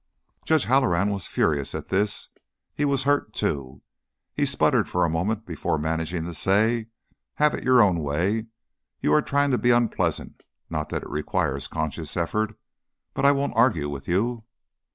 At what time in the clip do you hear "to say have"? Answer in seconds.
6.23-7.53